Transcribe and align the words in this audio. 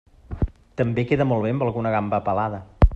També 0.81 1.05
queda 1.11 1.27
molt 1.33 1.47
bé 1.47 1.53
amb 1.57 1.67
alguna 1.67 1.93
gamba 1.99 2.23
pelada. 2.31 2.65